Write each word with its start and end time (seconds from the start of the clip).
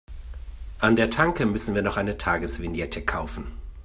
An 0.79 0.95
der 0.95 1.11
Tanke 1.11 1.45
müssen 1.45 1.75
wir 1.75 1.83
noch 1.83 1.95
eine 1.95 2.17
Tagesvignette 2.17 3.05
kaufen. 3.05 3.51